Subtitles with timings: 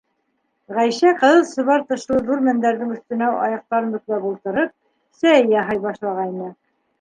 [0.75, 4.75] Ғәйшә, ҡыҙыл сыбар тышлы ҙур мендәрҙең өҫтөнә аяҡтарын бөкләп ултырып,
[5.21, 6.51] сәй яһай башлағайны.